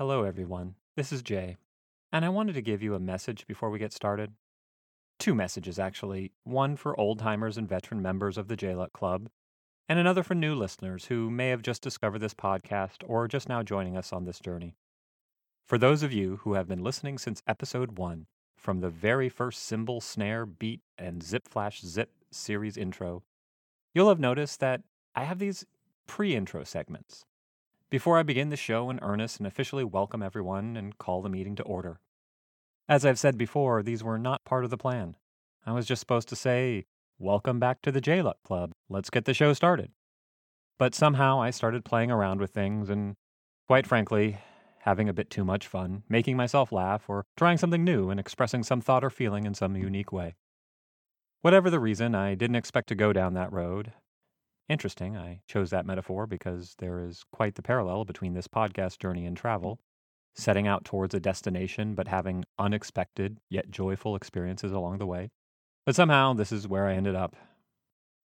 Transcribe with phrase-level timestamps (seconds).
[0.00, 0.76] Hello, everyone.
[0.96, 1.58] This is Jay,
[2.10, 4.32] and I wanted to give you a message before we get started.
[5.18, 6.32] Two messages, actually.
[6.42, 9.28] One for old timers and veteran members of the J Luck Club,
[9.90, 13.62] and another for new listeners who may have just discovered this podcast or just now
[13.62, 14.74] joining us on this journey.
[15.66, 18.24] For those of you who have been listening since episode one,
[18.56, 23.22] from the very first cymbal, snare, beat, and zip flash zip series intro,
[23.92, 24.80] you'll have noticed that
[25.14, 25.66] I have these
[26.06, 27.26] pre intro segments
[27.90, 31.56] before I begin the show in earnest and officially welcome everyone and call the meeting
[31.56, 31.98] to order.
[32.88, 35.16] As I've said before, these were not part of the plan.
[35.66, 36.86] I was just supposed to say,
[37.18, 38.72] Welcome back to the J Luck Club.
[38.88, 39.90] Let's get the show started.
[40.78, 43.16] But somehow I started playing around with things and,
[43.66, 44.38] quite frankly,
[44.84, 48.62] having a bit too much fun, making myself laugh, or trying something new and expressing
[48.62, 50.36] some thought or feeling in some unique way.
[51.42, 53.92] Whatever the reason, I didn't expect to go down that road,
[54.70, 59.26] Interesting, I chose that metaphor because there is quite the parallel between this podcast journey
[59.26, 59.80] and travel,
[60.36, 65.32] setting out towards a destination but having unexpected yet joyful experiences along the way.
[65.84, 67.34] But somehow, this is where I ended up.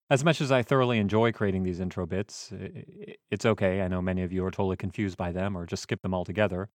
[0.08, 2.50] As much as I thoroughly enjoy creating these intro bits,
[3.30, 3.82] it's okay.
[3.82, 6.70] I know many of you are totally confused by them or just skip them altogether.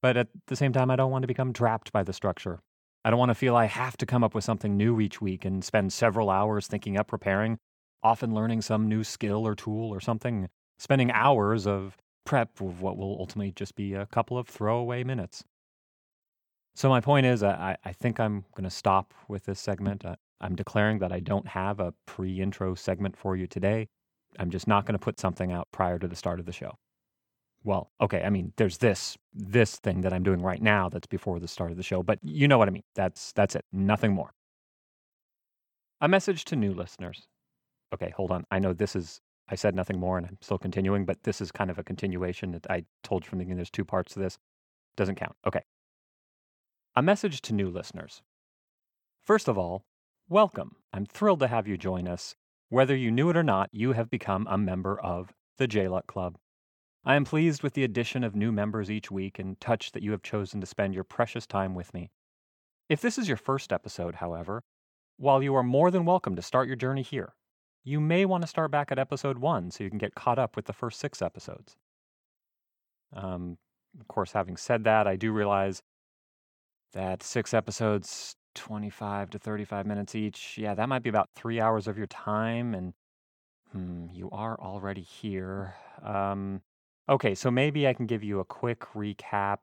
[0.00, 2.60] But at the same time, I don't want to become trapped by the structure.
[3.04, 5.44] I don't want to feel I have to come up with something new each week
[5.44, 7.58] and spend several hours thinking up, preparing,
[8.04, 12.96] often learning some new skill or tool or something, spending hours of prep of what
[12.96, 15.42] will ultimately just be a couple of throwaway minutes.
[16.76, 20.04] So, my point is, I, I think I'm going to stop with this segment.
[20.04, 23.88] I, I'm declaring that I don't have a pre intro segment for you today.
[24.38, 26.76] I'm just not going to put something out prior to the start of the show.
[27.62, 31.38] Well, okay, I mean, there's this this thing that I'm doing right now that's before
[31.38, 32.82] the start of the show, but you know what I mean.
[32.94, 33.64] That's that's it.
[33.72, 34.32] Nothing more.
[36.00, 37.28] A message to new listeners
[37.94, 38.44] okay, hold on.
[38.50, 41.50] I know this is, I said nothing more and I'm still continuing, but this is
[41.50, 43.58] kind of a continuation that I told you from the beginning.
[43.58, 44.38] There's two parts to this.
[44.96, 45.36] Doesn't count.
[45.46, 45.62] Okay.
[46.96, 48.22] A message to new listeners.
[49.22, 49.84] First of all,
[50.28, 50.76] welcome.
[50.92, 52.36] I'm thrilled to have you join us.
[52.68, 56.06] Whether you knew it or not, you have become a member of the J Luck
[56.06, 56.38] Club.
[57.04, 60.12] I am pleased with the addition of new members each week and touched that you
[60.12, 62.10] have chosen to spend your precious time with me.
[62.88, 64.62] If this is your first episode, however,
[65.16, 67.34] while you are more than welcome to start your journey here,
[67.84, 70.56] you may want to start back at episode one so you can get caught up
[70.56, 71.76] with the first six episodes.
[73.14, 73.58] Um,
[74.00, 75.82] of course, having said that, I do realize
[76.94, 81.86] that six episodes, 25 to 35 minutes each, yeah, that might be about three hours
[81.86, 82.74] of your time.
[82.74, 82.94] And
[83.70, 85.74] hmm, you are already here.
[86.02, 86.62] Um,
[87.08, 89.58] okay, so maybe I can give you a quick recap,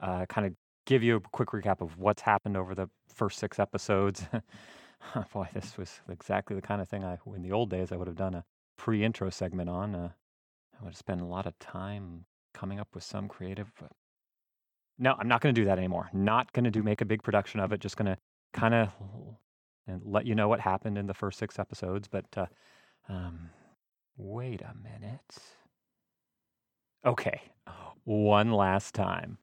[0.00, 0.54] uh, kind of
[0.86, 4.24] give you a quick recap of what's happened over the first six episodes.
[5.32, 8.06] Boy, this was exactly the kind of thing I, in the old days, I would
[8.06, 8.44] have done a
[8.76, 9.94] pre intro segment on.
[9.94, 10.10] Uh,
[10.78, 12.24] I would have spent a lot of time
[12.54, 13.72] coming up with some creative.
[13.80, 13.92] But
[14.98, 16.08] no, I'm not going to do that anymore.
[16.12, 17.80] Not going to do make a big production of it.
[17.80, 18.18] Just going to
[18.52, 18.90] kind of
[19.86, 22.08] and let you know what happened in the first six episodes.
[22.08, 22.46] But uh,
[23.08, 23.50] um,
[24.16, 25.38] wait a minute.
[27.04, 27.40] Okay,
[28.04, 29.38] one last time.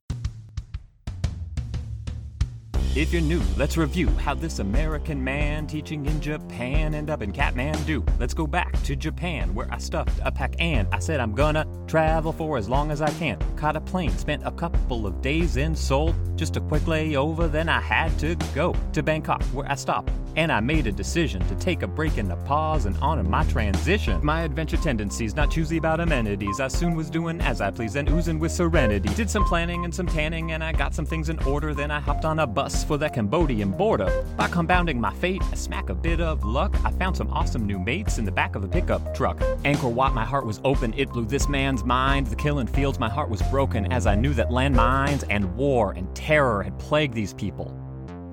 [2.96, 7.34] If you're new, let's review how this American man teaching in Japan ended up in
[7.34, 8.08] Kathmandu.
[8.20, 11.66] Let's go back to Japan, where I stuffed a pack and I said I'm gonna
[11.88, 13.40] travel for as long as I can.
[13.56, 17.68] Caught a plane, spent a couple of days in Seoul, just a quick layover, then
[17.68, 21.56] I had to go to Bangkok, where I stopped and I made a decision to
[21.56, 24.20] take a break and a pause and honor my transition.
[24.24, 26.60] My adventure tendencies, not choosy about amenities.
[26.60, 29.10] I soon was doing as I pleased and oozing with serenity.
[29.14, 31.74] Did some planning and some tanning, and I got some things in order.
[31.74, 34.24] Then I hopped on a bus for the Cambodian border.
[34.38, 37.80] By compounding my fate, a smack a bit of luck, I found some awesome new
[37.80, 39.40] mates in the back of a pickup truck.
[39.64, 42.28] Angkor Wat, my heart was open, it blew this man's mind.
[42.28, 46.14] The killing fields, my heart was broken as I knew that landmines and war and
[46.16, 47.78] terror had plagued these people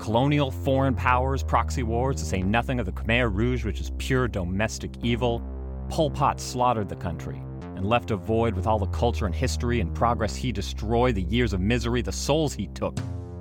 [0.01, 4.27] colonial foreign powers, proxy wars, to say nothing of the Khmer Rouge, which is pure
[4.27, 5.43] domestic evil.
[5.91, 7.37] Pol Pot slaughtered the country
[7.77, 11.23] and left a void with all the culture and history and progress he destroyed, the
[11.23, 12.99] years of misery, the souls he took.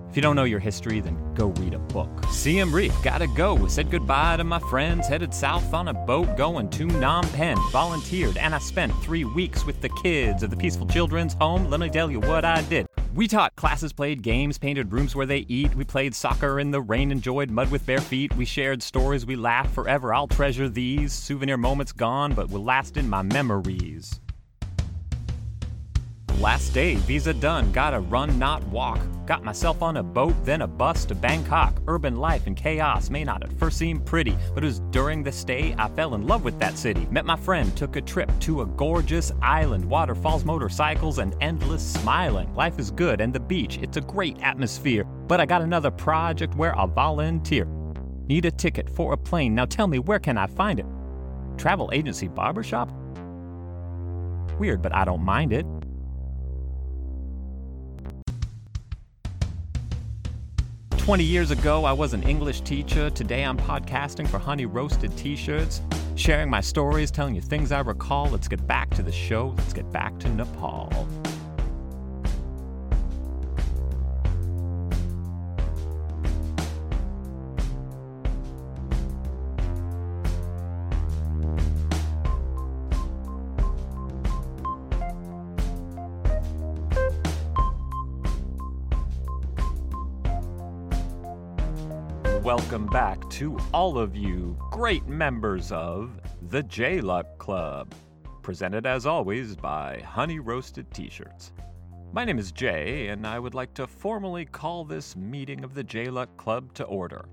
[0.09, 2.09] If you don't know your history, then go read a book.
[2.31, 3.67] Siem Reap, gotta go.
[3.67, 7.59] Said goodbye to my friends, headed south on a boat going to Phnom Penh.
[7.71, 11.69] Volunteered, and I spent three weeks with the kids of the Peaceful Children's Home.
[11.69, 12.88] Let me tell you what I did.
[13.13, 15.75] We taught classes, played games, painted rooms where they eat.
[15.75, 18.35] We played soccer in the rain, enjoyed mud with bare feet.
[18.35, 20.12] We shared stories, we laughed forever.
[20.12, 24.19] I'll treasure these souvenir moments gone, but will last in my memories.
[26.39, 29.01] Last day, visa done, gotta run, not walk.
[29.25, 31.81] Got myself on a boat, then a bus to Bangkok.
[31.86, 35.33] Urban life and chaos may not at first seem pretty, but it was during the
[35.33, 37.06] stay I fell in love with that city.
[37.12, 42.56] Met my friend, took a trip to a gorgeous island, waterfalls, motorcycles, and endless smiling.
[42.56, 45.03] Life is good, and the beach, it's a great atmosphere.
[45.03, 47.65] But I got another project where I'll volunteer.
[48.30, 50.86] Need a ticket for a plane, now tell me where can I find it?
[51.57, 52.89] Travel agency barbershop?
[54.57, 55.65] Weird, but I don't mind it.
[61.09, 63.09] Twenty years ago, I was an English teacher.
[63.09, 65.81] Today, I'm podcasting for Honey Roasted T shirts,
[66.13, 68.29] sharing my stories, telling you things I recall.
[68.29, 69.56] Let's get back to the show.
[69.57, 70.88] Let's get back to Nepal.
[92.79, 96.17] Welcome back to all of you great members of
[96.49, 97.93] the J Luck Club,
[98.41, 101.51] presented as always by Honey Roasted T shirts.
[102.13, 105.83] My name is Jay, and I would like to formally call this meeting of the
[105.83, 107.25] J Luck Club to order.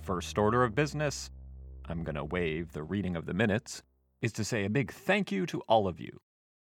[0.00, 1.30] First order of business,
[1.84, 3.82] I'm going to waive the reading of the minutes,
[4.22, 6.18] is to say a big thank you to all of you.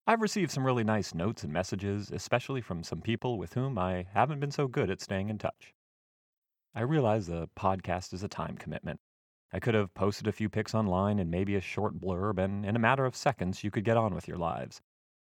[0.06, 4.04] I've received some really nice notes and messages, especially from some people with whom I
[4.12, 5.72] haven't been so good at staying in touch.
[6.78, 9.00] I realize the podcast is a time commitment.
[9.52, 12.76] I could have posted a few pics online and maybe a short blurb, and in
[12.76, 14.80] a matter of seconds, you could get on with your lives.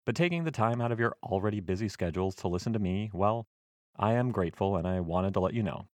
[0.07, 3.47] But taking the time out of your already busy schedules to listen to me, well,
[3.95, 5.89] I am grateful and I wanted to let you know.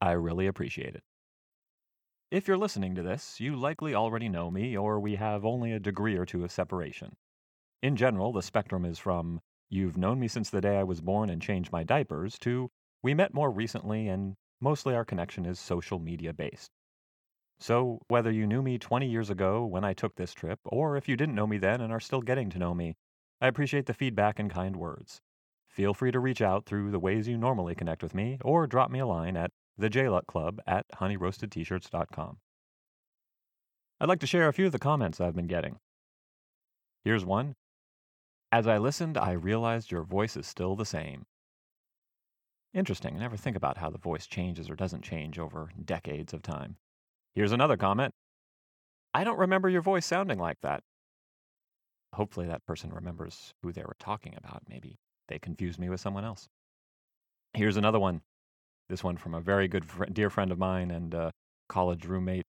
[0.00, 1.02] I really appreciate it.
[2.30, 5.80] If you're listening to this, you likely already know me, or we have only a
[5.80, 7.16] degree or two of separation.
[7.82, 11.28] In general, the spectrum is from, you've known me since the day I was born
[11.28, 12.70] and changed my diapers, to,
[13.02, 16.70] we met more recently and Mostly our connection is social media based.
[17.58, 21.08] So, whether you knew me 20 years ago when I took this trip, or if
[21.08, 22.96] you didn't know me then and are still getting to know me,
[23.40, 25.20] I appreciate the feedback and kind words.
[25.68, 28.90] Feel free to reach out through the ways you normally connect with me, or drop
[28.90, 32.38] me a line at thejluckclub at honeyroastedtshirts.com.
[34.00, 35.78] I'd like to share a few of the comments I've been getting.
[37.04, 37.56] Here's one.
[38.50, 41.26] As I listened, I realized your voice is still the same.
[42.76, 43.16] Interesting.
[43.16, 46.76] I never think about how the voice changes or doesn't change over decades of time.
[47.34, 48.12] Here's another comment
[49.14, 50.82] I don't remember your voice sounding like that.
[52.12, 54.62] Hopefully, that person remembers who they were talking about.
[54.68, 56.48] Maybe they confused me with someone else.
[57.54, 58.20] Here's another one.
[58.90, 61.30] This one from a very good fr- dear friend of mine and uh,
[61.70, 62.44] college roommate.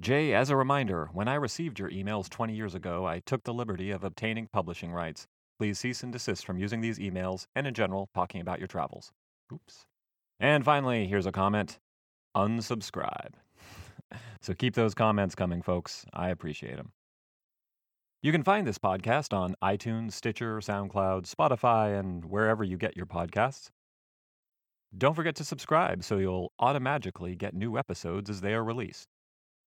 [0.00, 3.52] Jay, as a reminder, when I received your emails 20 years ago, I took the
[3.52, 5.26] liberty of obtaining publishing rights.
[5.58, 9.10] Please cease and desist from using these emails and, in general, talking about your travels.
[9.52, 9.86] Oops.
[10.40, 11.78] And finally, here's a comment
[12.36, 13.34] unsubscribe.
[14.40, 16.04] so keep those comments coming, folks.
[16.12, 16.92] I appreciate them.
[18.22, 23.06] You can find this podcast on iTunes, Stitcher, SoundCloud, Spotify, and wherever you get your
[23.06, 23.70] podcasts.
[24.96, 29.08] Don't forget to subscribe so you'll automatically get new episodes as they are released.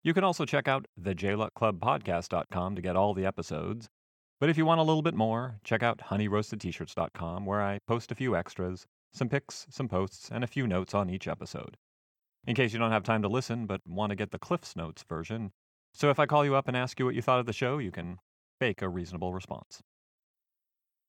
[0.02, 3.88] You can also check out the thejluckclubpodcast.com to get all the episodes.
[4.40, 8.14] But if you want a little bit more, check out honeyroastedtshirts.com where I post a
[8.14, 11.76] few extras some pics, some posts, and a few notes on each episode.
[12.46, 15.02] In case you don't have time to listen but want to get the Cliff's Notes
[15.02, 15.52] version,
[15.92, 17.78] so if I call you up and ask you what you thought of the show,
[17.78, 18.18] you can
[18.60, 19.82] fake a reasonable response.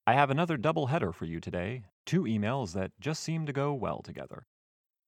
[0.08, 3.74] I have another double header for you today, two emails that just seem to go
[3.74, 4.48] well together.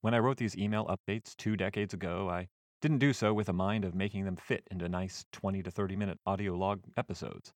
[0.01, 2.49] When I wrote these email updates two decades ago, I
[2.81, 5.95] didn't do so with a mind of making them fit into nice 20 to 30
[5.95, 7.53] minute audio log episodes.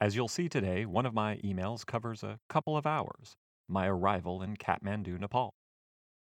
[0.00, 3.36] As you'll see today, one of my emails covers a couple of hours,
[3.68, 5.54] my arrival in Kathmandu, Nepal.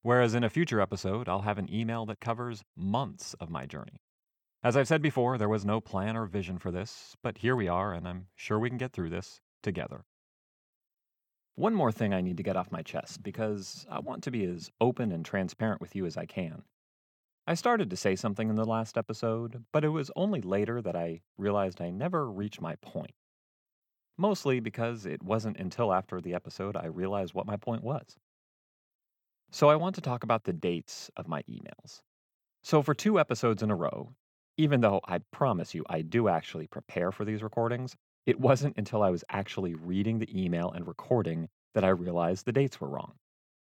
[0.03, 4.01] Whereas in a future episode, I'll have an email that covers months of my journey.
[4.63, 7.67] As I've said before, there was no plan or vision for this, but here we
[7.67, 10.05] are, and I'm sure we can get through this together.
[11.55, 14.45] One more thing I need to get off my chest because I want to be
[14.45, 16.63] as open and transparent with you as I can.
[17.45, 20.95] I started to say something in the last episode, but it was only later that
[20.95, 23.11] I realized I never reached my point
[24.21, 28.17] mostly because it wasn't until after the episode I realized what my point was.
[29.49, 32.01] So I want to talk about the dates of my emails.
[32.61, 34.13] So for two episodes in a row,
[34.57, 37.97] even though I promise you I do actually prepare for these recordings,
[38.27, 42.51] it wasn't until I was actually reading the email and recording that I realized the
[42.51, 43.15] dates were wrong.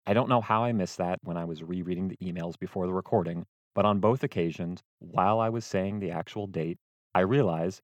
[0.06, 2.94] I don't know how I missed that when I was rereading the emails before the
[2.94, 6.80] recording, but on both occasions, while I was saying the actual date,
[7.16, 7.82] I realized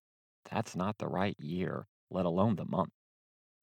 [0.51, 2.91] that's not the right year let alone the month.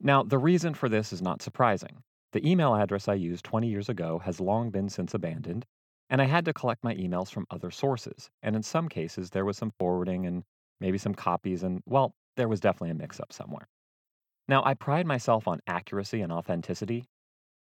[0.00, 2.02] Now, the reason for this is not surprising.
[2.32, 5.66] The email address I used 20 years ago has long been since abandoned,
[6.10, 8.30] and I had to collect my emails from other sources.
[8.42, 10.44] And in some cases, there was some forwarding and
[10.80, 13.68] maybe some copies, and well, there was definitely a mix up somewhere.
[14.48, 17.04] Now, I pride myself on accuracy and authenticity.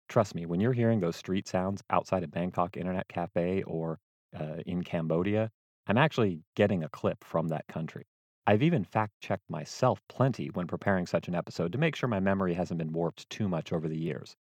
[0.08, 3.98] Trust me, when you're hearing those street sounds outside a Bangkok Internet Cafe or
[4.38, 5.50] uh, in Cambodia,
[5.86, 8.06] I'm actually getting a clip from that country.
[8.46, 12.20] I've even fact checked myself plenty when preparing such an episode to make sure my
[12.20, 14.36] memory hasn't been warped too much over the years.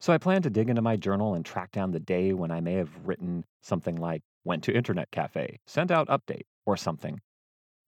[0.00, 2.60] So I plan to dig into my journal and track down the day when I
[2.60, 7.20] may have written something like, went to Internet Cafe, sent out update, or something.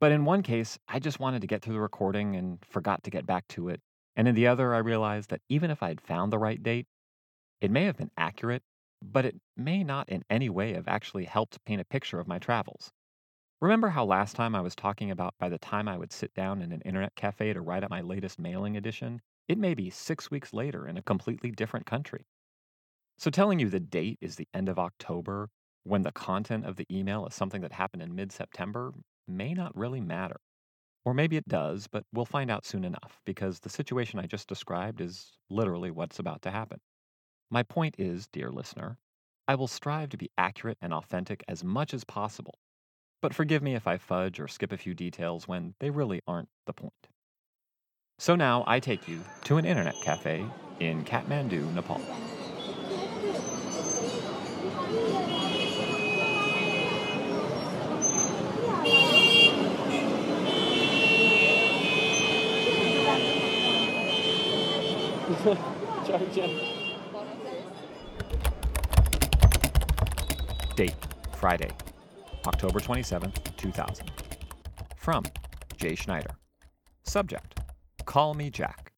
[0.01, 3.11] But in one case, I just wanted to get through the recording and forgot to
[3.11, 3.81] get back to it.
[4.17, 6.87] And in the other, I realized that even if I had found the right date,
[7.61, 8.63] it may have been accurate,
[9.03, 12.39] but it may not in any way have actually helped paint a picture of my
[12.39, 12.93] travels.
[13.61, 16.61] Remember how last time I was talking about by the time I would sit down
[16.61, 20.29] in an internet cafe to write up my latest mailing edition, it may be six
[20.31, 22.27] weeks later in a completely different country.
[23.19, 25.51] So, telling you the date is the end of October
[25.85, 28.93] when the content of the email is something that happened in mid September
[29.29, 30.41] may not really matter.
[31.05, 34.49] Or maybe it does, but we'll find out soon enough because the situation I just
[34.49, 36.81] described is literally what's about to happen.
[37.51, 38.99] My point is, dear listener,
[39.49, 42.61] I will strive to be accurate and authentic as much as possible.
[43.21, 46.49] But forgive me if I fudge or skip a few details when they really aren't
[46.67, 47.09] the point.
[48.19, 50.47] So now I take you to an internet cafe
[50.81, 52.01] in Kathmandu, Nepal.
[70.77, 70.95] Date
[71.37, 71.71] Friday,
[72.47, 74.11] October 27th, 2000.
[74.97, 75.25] From
[75.77, 76.37] Jay Schneider.
[77.05, 77.61] Subject
[78.05, 78.93] Call Me Jack.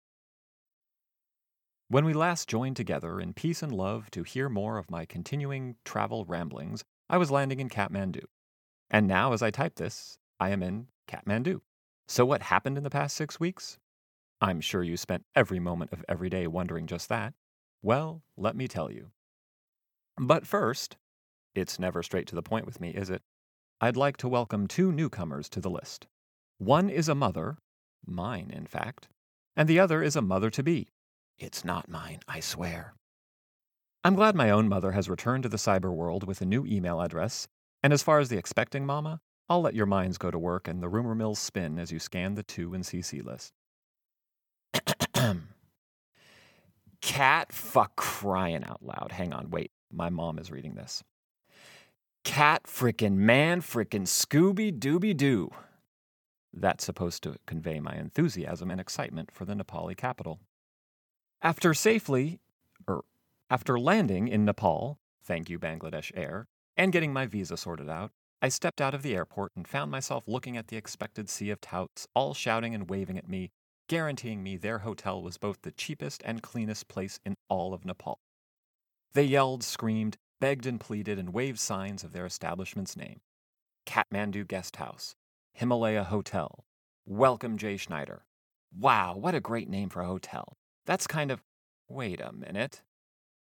[1.88, 5.76] When we last joined together in peace and love to hear more of my continuing
[5.84, 8.24] travel ramblings, I was landing in Kathmandu.
[8.90, 11.60] And now, as I type this, I am in Kathmandu.
[12.06, 13.78] So, what happened in the past six weeks?
[14.40, 17.34] I'm sure you spent every moment of every day wondering just that.
[17.82, 19.10] Well, let me tell you.
[20.18, 20.96] But first,
[21.54, 23.22] it's never straight to the point with me, is it?
[23.80, 26.06] I'd like to welcome two newcomers to the list.
[26.58, 27.58] One is a mother
[28.06, 29.08] mine, in fact,
[29.56, 30.88] and the other is a mother to be.
[31.38, 32.94] It's not mine, I swear.
[34.04, 37.00] I'm glad my own mother has returned to the cyber world with a new email
[37.00, 37.48] address,
[37.82, 40.82] and as far as the expecting mama, I'll let your minds go to work and
[40.82, 43.52] the rumor mills spin as you scan the to and CC list.
[47.00, 49.12] Cat fuck crying out loud.
[49.12, 49.72] Hang on, wait.
[49.92, 51.02] My mom is reading this.
[52.24, 55.50] Cat frickin' man frickin' Scooby Dooby Doo.
[56.52, 60.40] That's supposed to convey my enthusiasm and excitement for the Nepali capital.
[61.42, 62.40] After safely,
[62.88, 63.00] er,
[63.48, 66.46] after landing in Nepal, thank you Bangladesh Air,
[66.76, 68.10] and getting my visa sorted out,
[68.42, 71.60] I stepped out of the airport and found myself looking at the expected sea of
[71.60, 73.50] touts, all shouting and waving at me,
[73.88, 78.18] guaranteeing me their hotel was both the cheapest and cleanest place in all of Nepal.
[79.12, 83.20] They yelled, screamed, begged and pleaded, and waved signs of their establishment's name
[83.86, 85.14] Kathmandu Guest House,
[85.52, 86.64] Himalaya Hotel.
[87.06, 88.24] Welcome, Jay Schneider.
[88.76, 90.56] Wow, what a great name for a hotel.
[90.86, 91.42] That's kind of.
[91.88, 92.82] Wait a minute.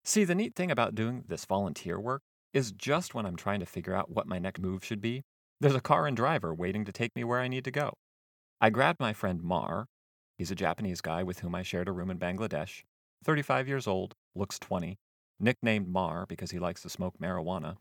[0.05, 3.67] See, the neat thing about doing this volunteer work is just when I'm trying to
[3.67, 5.25] figure out what my next move should be,
[5.61, 7.95] there's a car and driver waiting to take me where I need to go.
[8.61, 9.87] I grabbed my friend Mar.
[10.37, 12.83] He's a Japanese guy with whom I shared a room in Bangladesh.
[13.25, 14.99] 35 years old, looks 20,
[15.39, 17.77] nicknamed Mar because he likes to smoke marijuana.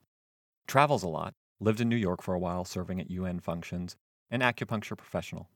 [0.68, 3.96] Travels a lot, lived in New York for a while serving at UN functions,
[4.30, 5.50] an acupuncture professional,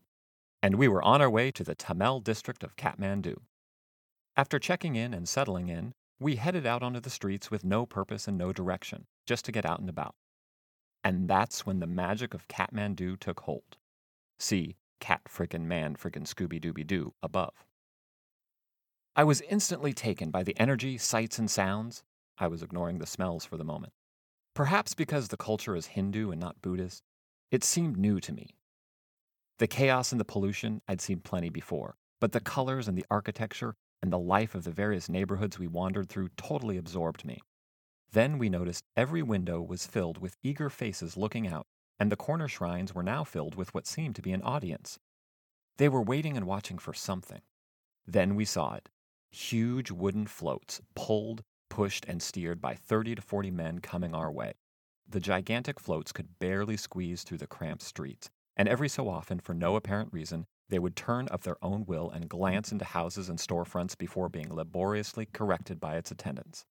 [0.61, 3.37] and we were on our way to the Thamel district of Kathmandu.
[4.35, 8.27] After checking in and settling in, we headed out onto the streets with no purpose
[8.27, 10.15] and no direction, just to get out and about.
[11.03, 13.77] And that's when the magic of Kathmandu took hold.
[14.37, 17.65] See, cat frickin' man frickin' Scooby Dooby Doo above.
[19.15, 22.03] I was instantly taken by the energy, sights, and sounds.
[22.37, 23.93] I was ignoring the smells for the moment.
[24.53, 27.03] Perhaps because the culture is Hindu and not Buddhist,
[27.51, 28.55] it seemed new to me,
[29.59, 33.75] the chaos and the pollution I'd seen plenty before, but the colors and the architecture
[34.01, 37.41] and the life of the various neighborhoods we wandered through totally absorbed me.
[38.11, 41.67] Then we noticed every window was filled with eager faces looking out,
[41.99, 44.97] and the corner shrines were now filled with what seemed to be an audience.
[45.77, 47.41] They were waiting and watching for something.
[48.07, 48.87] Then we saw it
[49.31, 54.53] huge wooden floats, pulled, pushed, and steered by 30 to 40 men coming our way.
[55.07, 59.53] The gigantic floats could barely squeeze through the cramped streets, and every so often, for
[59.53, 63.39] no apparent reason, They would turn of their own will and glance into houses and
[63.39, 66.65] storefronts before being laboriously corrected by its attendants.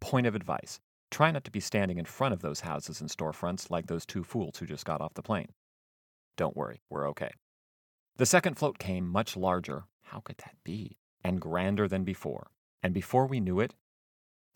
[0.00, 0.78] Point of advice
[1.10, 4.24] try not to be standing in front of those houses and storefronts like those two
[4.24, 5.52] fools who just got off the plane.
[6.36, 7.30] Don't worry, we're okay.
[8.16, 9.84] The second float came much larger.
[10.02, 10.98] How could that be?
[11.24, 12.48] And grander than before.
[12.82, 13.74] And before we knew it,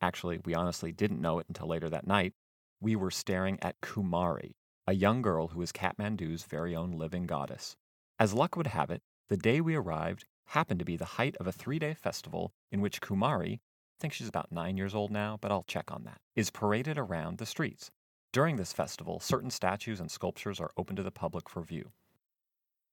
[0.02, 2.34] actually, we honestly didn't know it until later that night,
[2.80, 4.52] we were staring at Kumari,
[4.87, 7.76] a young girl who is Kathmandu's very own living goddess.
[8.18, 11.46] As luck would have it, the day we arrived happened to be the height of
[11.46, 13.58] a three day festival in which Kumari, I
[14.00, 17.38] think she's about nine years old now, but I'll check on that, is paraded around
[17.38, 17.90] the streets.
[18.32, 21.92] During this festival, certain statues and sculptures are open to the public for view.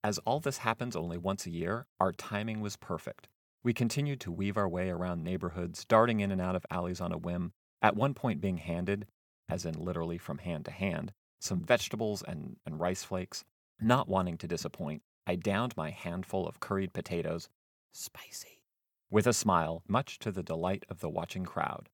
[0.04, 3.28] As all this happens only once a year, our timing was perfect.
[3.66, 7.12] We continued to weave our way around neighborhoods, darting in and out of alleys on
[7.12, 9.08] a whim, at one point being handed,
[9.50, 13.44] as in literally from hand to hand, some vegetables and, and rice flakes.
[13.82, 17.50] Not wanting to disappoint, I downed my handful of curried potatoes,
[17.92, 18.62] spicy,
[19.10, 21.90] with a smile, much to the delight of the watching crowd.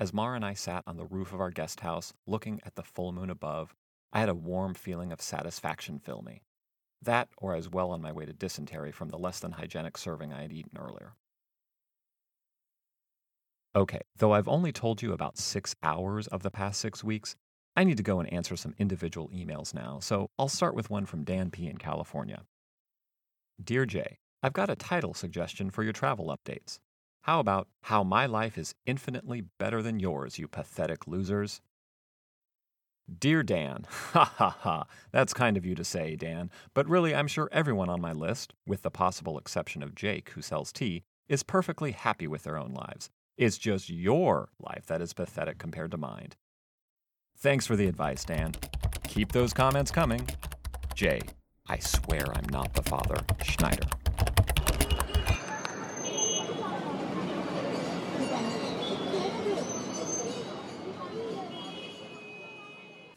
[0.00, 2.82] As Mar and I sat on the roof of our guest house, looking at the
[2.82, 3.76] full moon above,
[4.12, 6.42] I had a warm feeling of satisfaction fill me.
[7.02, 9.98] That, or I was well on my way to dysentery from the less than hygienic
[9.98, 11.14] serving I had eaten earlier.
[13.74, 17.34] Okay, though I've only told you about six hours of the past six weeks,
[17.74, 21.06] I need to go and answer some individual emails now, so I'll start with one
[21.06, 21.66] from Dan P.
[21.66, 22.42] in California.
[23.62, 26.78] Dear Jay, I've got a title suggestion for your travel updates.
[27.22, 31.62] How about How My Life is Infinitely Better Than Yours, You Pathetic Losers?
[33.18, 37.26] Dear Dan, ha ha ha, that's kind of you to say, Dan, but really I'm
[37.26, 41.42] sure everyone on my list, with the possible exception of Jake, who sells tea, is
[41.42, 43.10] perfectly happy with their own lives.
[43.36, 46.30] It's just your life that is pathetic compared to mine.
[47.38, 48.52] Thanks for the advice, Dan.
[49.08, 50.28] Keep those comments coming.
[50.94, 51.20] Jay,
[51.68, 53.16] I swear I'm not the father.
[53.42, 53.88] Schneider.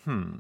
[0.06, 0.38] Hmm.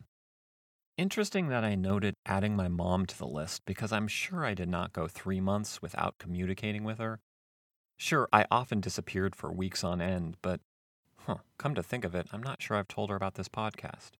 [0.95, 4.69] Interesting that I noted adding my mom to the list because I'm sure I did
[4.69, 7.19] not go three months without communicating with her.
[7.97, 10.61] Sure, I often disappeared for weeks on end, but
[11.21, 14.11] huh, come to think of it, I'm not sure I've told her about this podcast.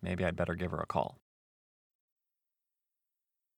[0.00, 1.18] Maybe I'd better give her a call.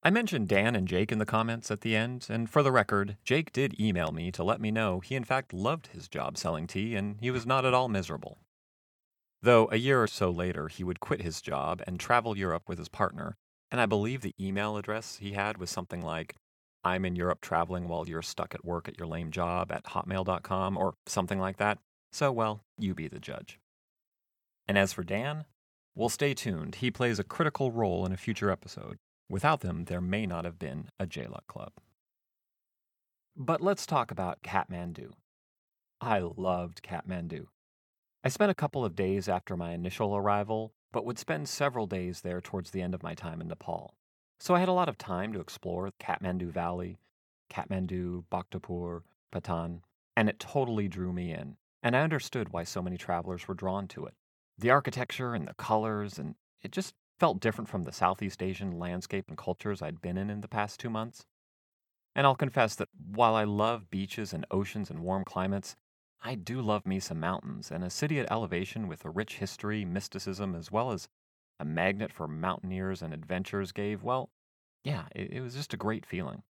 [0.02, 3.18] I mentioned Dan and Jake in the comments at the end, and for the record,
[3.24, 6.66] Jake did email me to let me know he in fact loved his job selling
[6.66, 8.38] tea and he was not at all miserable.
[9.44, 12.78] Though a year or so later, he would quit his job and travel Europe with
[12.78, 13.36] his partner,
[13.70, 16.34] and I believe the email address he had was something like,
[16.82, 20.78] I'm in Europe traveling while you're stuck at work at your lame job at hotmail.com
[20.78, 21.76] or something like that.
[22.10, 23.58] So, well, you be the judge.
[24.66, 25.44] And as for Dan,
[25.94, 26.76] well, stay tuned.
[26.76, 28.96] He plays a critical role in a future episode.
[29.28, 31.72] Without them, there may not have been a J Luck Club.
[33.36, 35.10] But let's talk about Kathmandu.
[36.00, 37.48] I loved Kathmandu.
[38.26, 42.22] I spent a couple of days after my initial arrival, but would spend several days
[42.22, 43.98] there towards the end of my time in Nepal.
[44.40, 46.96] So I had a lot of time to explore Kathmandu Valley,
[47.50, 49.82] Kathmandu, Bhaktapur, Patan,
[50.16, 53.86] and it totally drew me in, and I understood why so many travelers were drawn
[53.88, 54.14] to it.
[54.56, 59.26] The architecture and the colors, and it just felt different from the Southeast Asian landscape
[59.28, 61.26] and cultures I'd been in in the past two months.
[62.16, 65.76] And I'll confess that while I love beaches and oceans and warm climates,
[66.22, 69.84] I do love me some mountains, and a city at elevation with a rich history,
[69.84, 71.08] mysticism, as well as
[71.60, 74.30] a magnet for mountaineers and adventurers gave, well,
[74.82, 76.42] yeah, it, it was just a great feeling.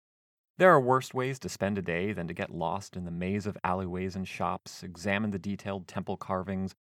[0.57, 3.47] There are worse ways to spend a day than to get lost in the maze
[3.47, 6.75] of alleyways and shops, examine the detailed temple carvings.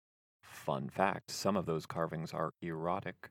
[0.43, 3.29] Fun fact some of those carvings are erotic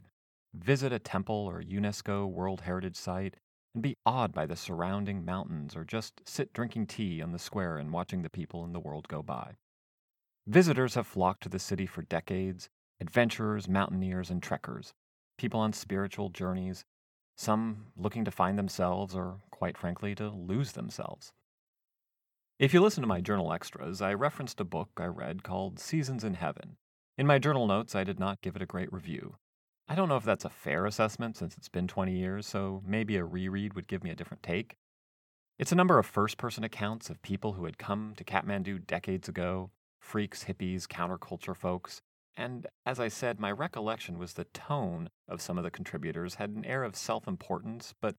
[0.54, 3.36] visit a temple or UNESCO World Heritage Site,
[3.74, 7.78] and be awed by the surrounding mountains, or just sit drinking tea on the square
[7.78, 9.56] and watching the people in the world go by.
[10.46, 12.68] Visitors have flocked to the city for decades
[13.00, 14.92] adventurers, mountaineers, and trekkers,
[15.38, 16.84] people on spiritual journeys,
[17.34, 21.32] some looking to find themselves, or quite frankly, to lose themselves.
[22.58, 26.24] If you listen to my journal extras, I referenced a book I read called Seasons
[26.24, 26.76] in Heaven.
[27.16, 29.36] In my journal notes, I did not give it a great review.
[29.90, 33.16] I don't know if that's a fair assessment since it's been 20 years, so maybe
[33.16, 34.76] a reread would give me a different take.
[35.58, 39.28] It's a number of first person accounts of people who had come to Kathmandu decades
[39.28, 42.02] ago freaks, hippies, counterculture folks.
[42.36, 46.50] And as I said, my recollection was the tone of some of the contributors had
[46.50, 48.14] an air of self importance, but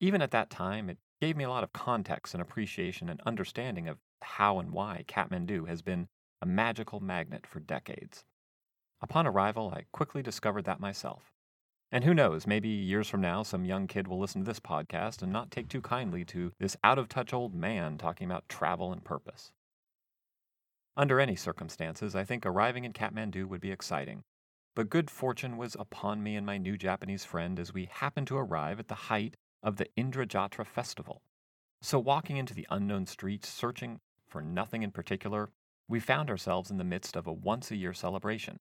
[0.00, 3.86] even at that time, it gave me a lot of context and appreciation and understanding
[3.86, 6.08] of how and why Kathmandu has been
[6.42, 8.24] a magical magnet for decades.
[9.02, 11.32] Upon arrival, I quickly discovered that myself.
[11.90, 15.20] And who knows, maybe years from now, some young kid will listen to this podcast
[15.22, 18.92] and not take too kindly to this out of touch old man talking about travel
[18.92, 19.52] and purpose.
[20.96, 24.22] Under any circumstances, I think arriving in Kathmandu would be exciting.
[24.74, 28.38] But good fortune was upon me and my new Japanese friend as we happened to
[28.38, 31.22] arrive at the height of the Indrajatra festival.
[31.82, 35.50] So, walking into the unknown streets, searching for nothing in particular,
[35.88, 38.58] we found ourselves in the midst of a once a year celebration.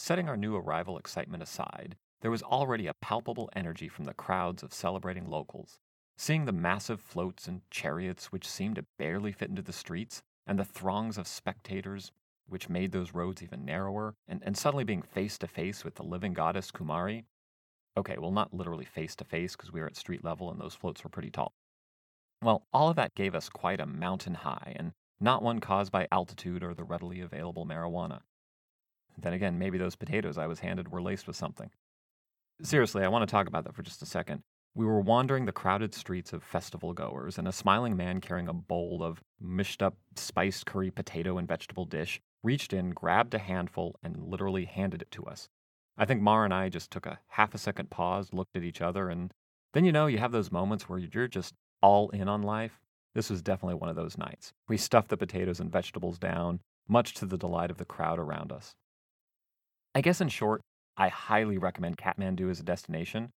[0.00, 4.62] Setting our new arrival excitement aside, there was already a palpable energy from the crowds
[4.62, 5.78] of celebrating locals.
[6.16, 10.58] Seeing the massive floats and chariots which seemed to barely fit into the streets, and
[10.58, 12.12] the throngs of spectators
[12.48, 16.02] which made those roads even narrower, and, and suddenly being face to face with the
[16.02, 17.26] living goddess Kumari.
[17.94, 20.74] Okay, well, not literally face to face because we were at street level and those
[20.74, 21.52] floats were pretty tall.
[22.40, 26.08] Well, all of that gave us quite a mountain high, and not one caused by
[26.10, 28.22] altitude or the readily available marijuana.
[29.18, 31.70] Then again, maybe those potatoes I was handed were laced with something.
[32.62, 34.42] Seriously, I want to talk about that for just a second.
[34.74, 38.52] We were wandering the crowded streets of festival goers, and a smiling man carrying a
[38.52, 43.96] bowl of mished up spiced curry potato and vegetable dish reached in, grabbed a handful,
[44.02, 45.48] and literally handed it to us.
[45.98, 48.80] I think Mar and I just took a half a second pause, looked at each
[48.80, 49.32] other, and
[49.72, 52.80] then you know, you have those moments where you're just all in on life.
[53.14, 54.52] This was definitely one of those nights.
[54.68, 58.52] We stuffed the potatoes and vegetables down, much to the delight of the crowd around
[58.52, 58.74] us.
[59.94, 60.62] I guess in short,
[60.96, 63.30] I highly recommend Kathmandu as a destination.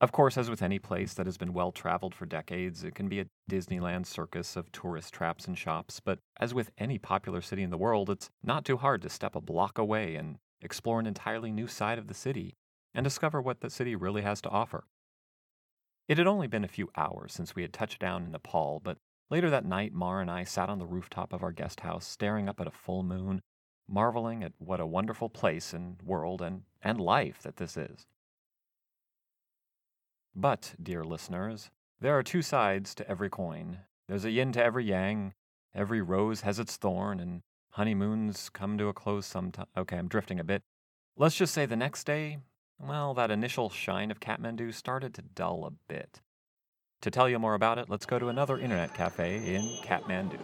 [0.00, 3.08] Of course, as with any place that has been well traveled for decades, it can
[3.08, 7.64] be a Disneyland circus of tourist traps and shops, but as with any popular city
[7.64, 11.06] in the world, it's not too hard to step a block away and explore an
[11.06, 12.54] entirely new side of the city
[12.94, 14.84] and discover what the city really has to offer.
[16.06, 18.98] It had only been a few hours since we had touched down in Nepal, but
[19.30, 22.48] later that night, Mar and I sat on the rooftop of our guest house, staring
[22.48, 23.42] up at a full moon
[23.88, 28.06] marveling at what a wonderful place and world and, and life that this is.
[30.34, 31.70] But, dear listeners,
[32.00, 33.78] there are two sides to every coin.
[34.08, 35.34] There's a yin to every yang.
[35.74, 39.66] Every rose has its thorn, and honeymoons come to a close sometime.
[39.76, 40.62] Okay, I'm drifting a bit.
[41.16, 42.38] Let's just say the next day,
[42.80, 46.20] well, that initial shine of Kathmandu started to dull a bit.
[47.02, 50.38] To tell you more about it, let's go to another internet cafe in Kathmandu.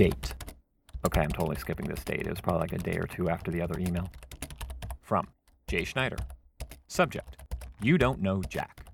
[0.00, 0.34] Date.
[1.06, 2.20] Okay, I'm totally skipping this date.
[2.20, 4.10] It was probably like a day or two after the other email.
[5.02, 5.28] From
[5.68, 6.16] Jay Schneider.
[6.88, 7.36] Subject
[7.82, 8.86] You don't know Jack.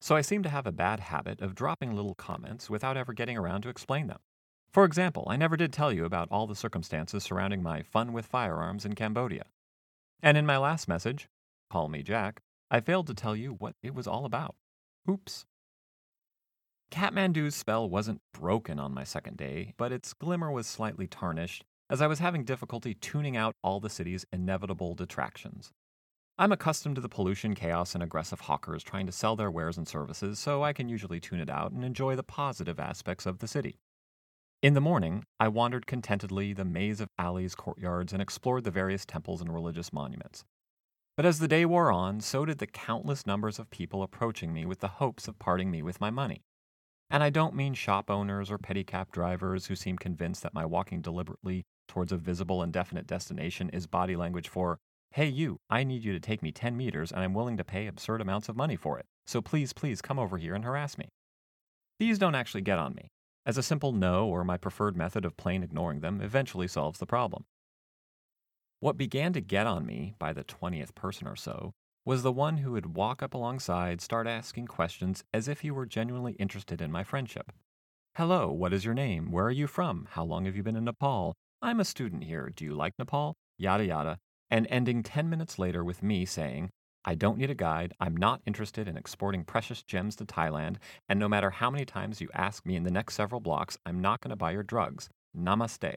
[0.00, 3.36] So I seem to have a bad habit of dropping little comments without ever getting
[3.36, 4.20] around to explain them.
[4.72, 8.24] For example, I never did tell you about all the circumstances surrounding my fun with
[8.24, 9.44] firearms in Cambodia.
[10.22, 11.28] And in my last message,
[11.70, 14.54] Call Me Jack, I failed to tell you what it was all about.
[15.10, 15.44] Oops.
[16.90, 22.00] Kathmandu's spell wasn't broken on my second day, but its glimmer was slightly tarnished as
[22.00, 25.72] I was having difficulty tuning out all the city's inevitable detractions.
[26.38, 29.86] I'm accustomed to the pollution, chaos, and aggressive hawkers trying to sell their wares and
[29.86, 33.46] services, so I can usually tune it out and enjoy the positive aspects of the
[33.48, 33.78] city.
[34.62, 39.04] In the morning, I wandered contentedly the maze of alleys, courtyards, and explored the various
[39.04, 40.44] temples and religious monuments.
[41.16, 44.64] But as the day wore on, so did the countless numbers of people approaching me
[44.64, 46.44] with the hopes of parting me with my money.
[47.10, 51.02] And I don't mean shop owners or pedicab drivers who seem convinced that my walking
[51.02, 54.78] deliberately towards a visible and definite destination is body language for,
[55.10, 57.88] hey, you, I need you to take me 10 meters and I'm willing to pay
[57.88, 59.06] absurd amounts of money for it.
[59.26, 61.08] So please, please come over here and harass me.
[61.98, 63.08] These don't actually get on me,
[63.44, 67.06] as a simple no or my preferred method of plain ignoring them eventually solves the
[67.06, 67.44] problem.
[68.80, 71.72] What began to get on me by the 20th person or so
[72.04, 75.86] was the one who would walk up alongside, start asking questions as if he were
[75.86, 77.52] genuinely interested in my friendship.
[78.16, 79.30] Hello, what is your name?
[79.30, 80.08] Where are you from?
[80.10, 81.34] How long have you been in Nepal?
[81.62, 82.52] I'm a student here.
[82.54, 83.36] Do you like Nepal?
[83.56, 84.18] Yada yada.
[84.50, 86.70] And ending 10 minutes later with me saying,
[87.04, 87.94] I don't need a guide.
[88.00, 90.76] I'm not interested in exporting precious gems to Thailand.
[91.08, 94.00] And no matter how many times you ask me in the next several blocks, I'm
[94.00, 95.08] not going to buy your drugs.
[95.36, 95.94] Namaste.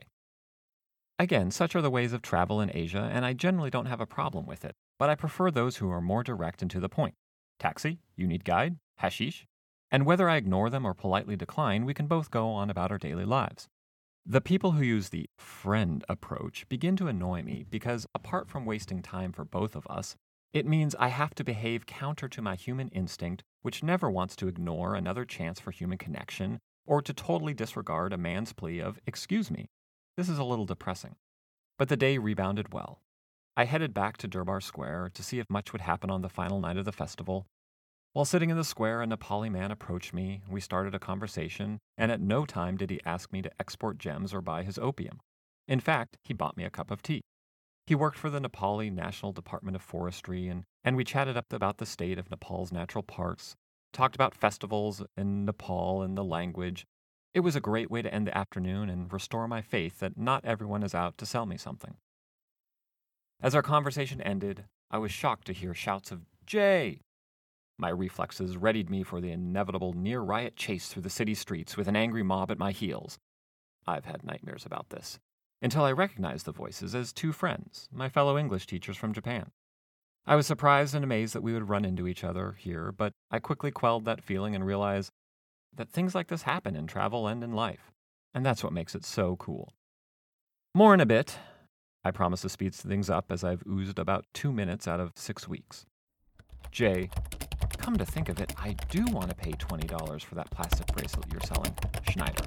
[1.18, 4.06] Again, such are the ways of travel in Asia, and I generally don't have a
[4.06, 7.14] problem with it but I prefer those who are more direct and to the point.
[7.58, 9.46] Taxi, you need guide, hashish,
[9.90, 12.98] and whether I ignore them or politely decline, we can both go on about our
[12.98, 13.68] daily lives.
[14.24, 19.00] The people who use the friend approach begin to annoy me because, apart from wasting
[19.00, 20.16] time for both of us,
[20.56, 24.48] it means I have to behave counter to my human instinct, which never wants to
[24.48, 29.50] ignore another chance for human connection or to totally disregard a man's plea of, Excuse
[29.50, 29.66] me.
[30.16, 31.16] This is a little depressing.
[31.78, 33.02] But the day rebounded well.
[33.54, 36.58] I headed back to Durbar Square to see if much would happen on the final
[36.58, 37.44] night of the festival.
[38.14, 40.40] While sitting in the square, a Nepali man approached me.
[40.48, 44.32] We started a conversation, and at no time did he ask me to export gems
[44.32, 45.20] or buy his opium.
[45.68, 47.20] In fact, he bought me a cup of tea.
[47.86, 51.78] He worked for the Nepali National Department of Forestry, and, and we chatted up about
[51.78, 53.54] the state of Nepal's natural parks,
[53.92, 56.84] talked about festivals in Nepal and the language.
[57.32, 60.44] It was a great way to end the afternoon and restore my faith that not
[60.44, 61.94] everyone is out to sell me something.
[63.40, 67.02] As our conversation ended, I was shocked to hear shouts of Jay.
[67.78, 71.86] My reflexes readied me for the inevitable near riot chase through the city streets with
[71.86, 73.18] an angry mob at my heels.
[73.86, 75.20] I've had nightmares about this
[75.62, 79.50] until I recognized the voices as two friends, my fellow English teachers from Japan.
[80.26, 83.38] I was surprised and amazed that we would run into each other here, but I
[83.38, 85.12] quickly quelled that feeling and realized
[85.74, 87.92] that things like this happen in travel and in life,
[88.34, 89.72] and that's what makes it so cool.
[90.74, 91.38] More in a bit.
[92.04, 95.48] I promise to speed things up as I've oozed about two minutes out of six
[95.48, 95.86] weeks.
[96.70, 97.08] Jay,
[97.78, 101.32] come to think of it, I do want to pay $20 for that plastic bracelet
[101.32, 101.74] you're selling.
[102.10, 102.44] Schneider.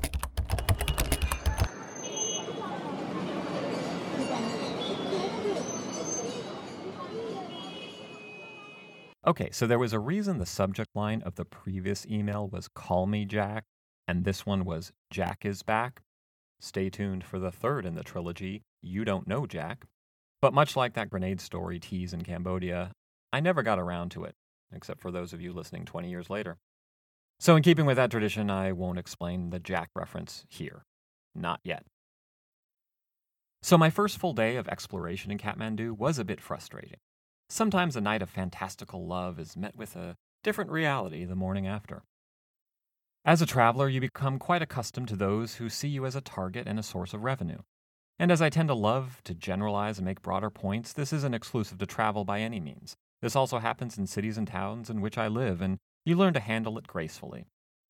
[9.29, 13.05] Okay, so there was a reason the subject line of the previous email was Call
[13.05, 13.65] Me Jack,
[14.07, 16.01] and this one was Jack is Back.
[16.59, 19.85] Stay tuned for the third in the trilogy, You Don't Know Jack.
[20.41, 22.91] But much like that grenade story tease in Cambodia,
[23.31, 24.33] I never got around to it,
[24.73, 26.57] except for those of you listening 20 years later.
[27.39, 30.85] So, in keeping with that tradition, I won't explain the Jack reference here.
[31.35, 31.85] Not yet.
[33.61, 36.99] So, my first full day of exploration in Kathmandu was a bit frustrating.
[37.49, 42.03] Sometimes a night of fantastical love is met with a different reality the morning after.
[43.25, 46.67] As a traveler, you become quite accustomed to those who see you as a target
[46.67, 47.59] and a source of revenue.
[48.17, 51.77] And as I tend to love to generalize and make broader points, this isn't exclusive
[51.79, 52.95] to travel by any means.
[53.21, 56.39] This also happens in cities and towns in which I live, and you learn to
[56.39, 57.45] handle it gracefully.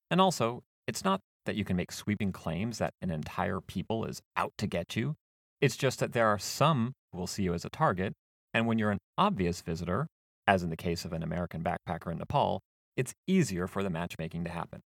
[0.10, 4.22] And also, it's not that you can make sweeping claims that an entire people is
[4.36, 5.16] out to get you.
[5.62, 8.14] It's just that there are some who will see you as a target
[8.54, 10.08] and when you're an obvious visitor,
[10.48, 12.62] as in the case of an American backpacker in Nepal,
[12.98, 14.82] it's easier for the matchmaking to happen.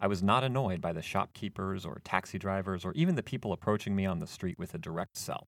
[0.00, 3.94] I was not annoyed by the shopkeepers or taxi drivers or even the people approaching
[3.94, 5.46] me on the street with a direct sell.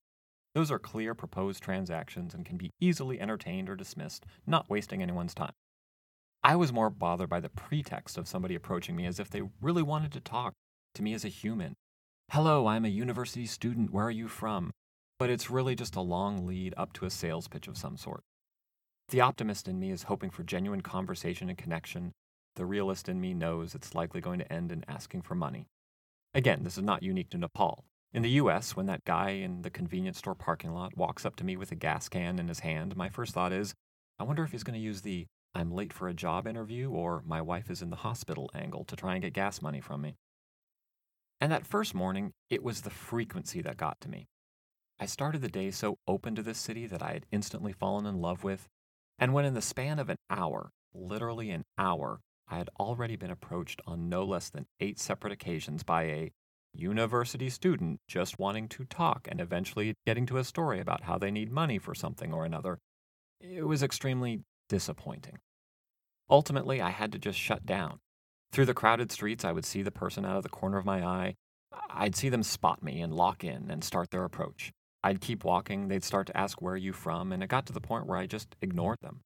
[0.54, 5.34] Those are clear proposed transactions and can be easily entertained or dismissed, not wasting anyone's
[5.34, 5.52] time.
[6.42, 9.82] I was more bothered by the pretext of somebody approaching me as if they really
[9.82, 10.54] wanted to talk
[10.94, 11.74] to me as a human.
[12.30, 13.92] Hello, I'm a university student.
[13.92, 14.72] Where are you from?
[15.18, 18.22] but it's really just a long lead up to a sales pitch of some sort.
[19.08, 22.12] The optimist in me is hoping for genuine conversation and connection.
[22.56, 25.66] The realist in me knows it's likely going to end in asking for money.
[26.34, 27.84] Again, this is not unique to Nepal.
[28.12, 31.44] In the US, when that guy in the convenience store parking lot walks up to
[31.44, 33.74] me with a gas can in his hand, my first thought is,
[34.18, 37.22] I wonder if he's going to use the I'm late for a job interview or
[37.26, 40.16] my wife is in the hospital angle to try and get gas money from me.
[41.40, 44.28] And that first morning, it was the frequency that got to me.
[44.98, 48.20] I started the day so open to this city that I had instantly fallen in
[48.20, 48.68] love with,
[49.18, 53.30] and when in the span of an hour, literally an hour, I had already been
[53.30, 56.32] approached on no less than eight separate occasions by a
[56.72, 61.30] university student just wanting to talk and eventually getting to a story about how they
[61.30, 62.78] need money for something or another,
[63.40, 65.38] it was extremely disappointing.
[66.28, 68.00] Ultimately, I had to just shut down.
[68.52, 71.04] Through the crowded streets, I would see the person out of the corner of my
[71.04, 71.34] eye.
[71.90, 74.72] I'd see them spot me and lock in and start their approach.
[75.04, 77.32] I'd keep walking, they'd start to ask, Where are you from?
[77.32, 79.20] And it got to the point where I just ignored them.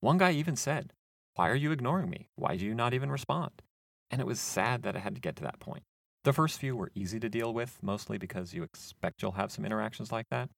[0.00, 0.92] One guy even said,
[1.34, 2.28] Why are you ignoring me?
[2.36, 3.62] Why do you not even respond?
[4.10, 5.82] And it was sad that I had to get to that point.
[6.24, 9.64] The first few were easy to deal with, mostly because you expect you'll have some
[9.64, 10.50] interactions like that.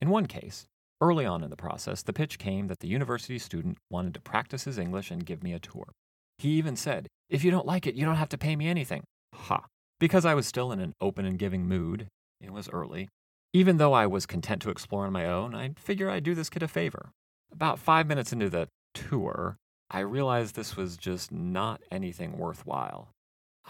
[0.00, 0.66] In one case,
[1.00, 4.64] early on in the process, the pitch came that the university student wanted to practice
[4.64, 5.92] his English and give me a tour.
[6.38, 9.04] He even said, If you don't like it, you don't have to pay me anything.
[9.34, 9.66] Ha!
[10.00, 12.08] Because I was still in an open and giving mood,
[12.40, 13.08] it was early,
[13.52, 16.48] even though I was content to explore on my own, I figured I'd do this
[16.50, 17.10] kid a favor.
[17.52, 19.56] About five minutes into the tour,
[19.90, 23.10] I realized this was just not anything worthwhile.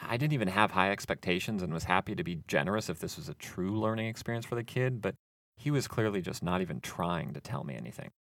[0.01, 3.29] I didn't even have high expectations and was happy to be generous if this was
[3.29, 5.14] a true learning experience for the kid, but
[5.57, 8.11] he was clearly just not even trying to tell me anything.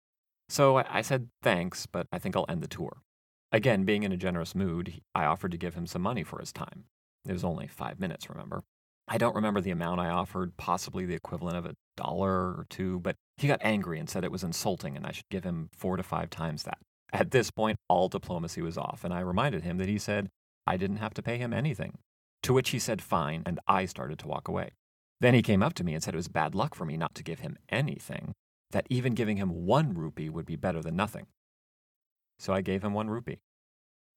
[0.48, 2.98] So I said thanks, but I think I'll end the tour.
[3.52, 6.52] Again, being in a generous mood, I offered to give him some money for his
[6.52, 6.84] time.
[7.28, 8.64] It was only five minutes, remember?
[9.06, 13.00] I don't remember the amount I offered, possibly the equivalent of a dollar or two,
[13.00, 15.98] but he got angry and said it was insulting and I should give him four
[15.98, 16.78] to five times that.
[17.12, 20.30] At this point, all diplomacy was off, and I reminded him that he said
[20.66, 21.98] I didn't have to pay him anything.
[22.44, 24.70] To which he said fine, and I started to walk away.
[25.20, 27.14] Then he came up to me and said it was bad luck for me not
[27.16, 28.32] to give him anything,
[28.70, 31.26] that even giving him one rupee would be better than nothing.
[32.42, 33.38] So I gave him one rupee.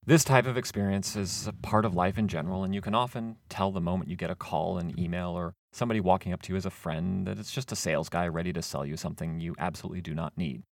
[0.04, 3.36] This type of experience is a part of life in general, and you can often
[3.50, 6.58] tell the moment you get a call, an email, or somebody walking up to you
[6.58, 9.54] as a friend that it's just a sales guy ready to sell you something you
[9.60, 10.64] absolutely do not need.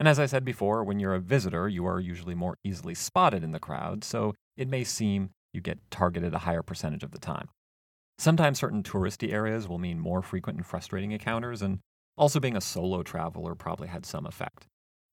[0.00, 3.44] And as I said before, when you're a visitor, you are usually more easily spotted
[3.44, 7.20] in the crowd, so it may seem you get targeted a higher percentage of the
[7.20, 7.48] time.
[8.18, 11.78] Sometimes certain touristy areas will mean more frequent and frustrating encounters, and
[12.18, 14.66] also being a solo traveler probably had some effect.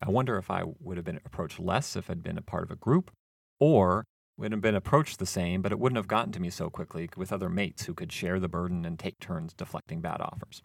[0.05, 2.71] I wonder if I would have been approached less if I'd been a part of
[2.71, 3.09] a group,
[3.57, 4.03] or
[4.37, 7.09] would have been approached the same, but it wouldn't have gotten to me so quickly
[7.15, 10.61] with other mates who could share the burden and take turns deflecting bad offers.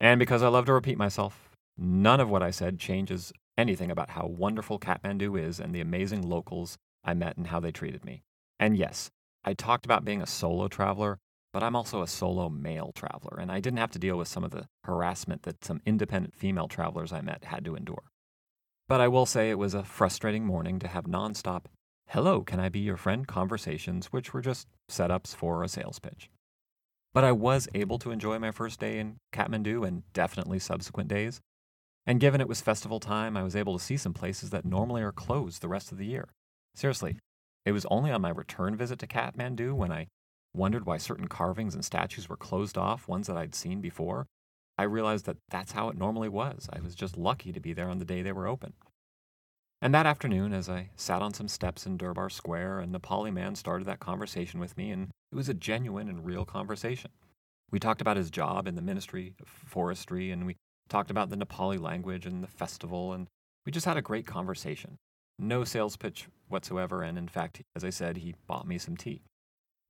[0.00, 4.10] And because I love to repeat myself, none of what I said changes anything about
[4.10, 8.22] how wonderful Kathmandu is and the amazing locals I met and how they treated me.
[8.58, 9.10] And yes,
[9.44, 11.18] I talked about being a solo traveler,
[11.52, 14.42] but I'm also a solo male traveler, and I didn't have to deal with some
[14.42, 18.04] of the harassment that some independent female travelers I met had to endure.
[18.86, 21.66] But I will say it was a frustrating morning to have nonstop,
[22.08, 26.28] hello, can I be your friend conversations, which were just setups for a sales pitch.
[27.14, 31.40] But I was able to enjoy my first day in Kathmandu and definitely subsequent days.
[32.06, 35.00] And given it was festival time, I was able to see some places that normally
[35.02, 36.28] are closed the rest of the year.
[36.74, 37.16] Seriously,
[37.64, 40.08] it was only on my return visit to Kathmandu when I
[40.52, 44.26] wondered why certain carvings and statues were closed off, ones that I'd seen before.
[44.76, 46.68] I realized that that's how it normally was.
[46.72, 48.72] I was just lucky to be there on the day they were open.
[49.80, 53.54] And that afternoon, as I sat on some steps in Durbar Square, a Nepali man
[53.54, 57.10] started that conversation with me, and it was a genuine and real conversation.
[57.70, 60.56] We talked about his job in the Ministry of Forestry, and we
[60.88, 63.26] talked about the Nepali language and the festival, and
[63.66, 64.96] we just had a great conversation.
[65.38, 69.22] No sales pitch whatsoever, and in fact, as I said, he bought me some tea.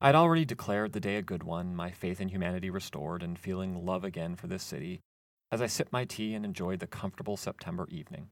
[0.01, 3.87] I'd already declared the day a good one, my faith in humanity restored, and feeling
[3.87, 5.01] love again for this city,
[5.51, 8.29] as I sipped my tea and enjoyed the comfortable September evening.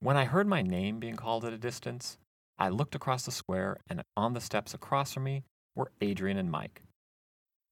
[0.00, 2.18] When I heard my name being called at a distance,
[2.58, 6.50] I looked across the square, and on the steps across from me were Adrian and
[6.50, 6.82] Mike.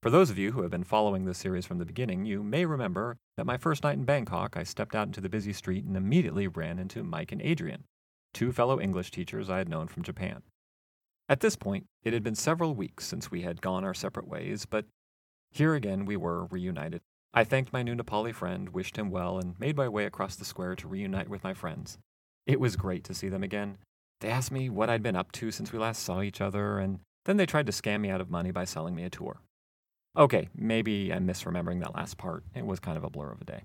[0.02, 2.64] For those of you who have been following this series from the beginning, you may
[2.64, 5.96] remember that my first night in Bangkok, I stepped out into the busy street and
[5.96, 7.84] immediately ran into Mike and Adrian,
[8.32, 10.42] two fellow English teachers I had known from Japan.
[11.28, 14.64] At this point, it had been several weeks since we had gone our separate ways,
[14.64, 14.86] but
[15.50, 17.02] here again we were reunited.
[17.34, 20.46] I thanked my new Nepali friend, wished him well, and made my way across the
[20.46, 21.98] square to reunite with my friends.
[22.46, 23.76] It was great to see them again.
[24.20, 27.00] They asked me what I'd been up to since we last saw each other, and
[27.26, 29.42] then they tried to scam me out of money by selling me a tour.
[30.16, 32.42] Okay, maybe I'm misremembering that last part.
[32.54, 33.64] It was kind of a blur of a day.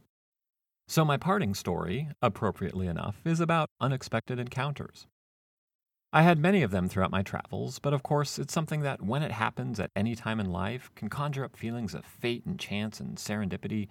[0.88, 5.08] So, my parting story, appropriately enough, is about unexpected encounters.
[6.16, 9.24] I had many of them throughout my travels, but of course, it's something that, when
[9.24, 13.00] it happens at any time in life, can conjure up feelings of fate and chance
[13.00, 13.90] and serendipity.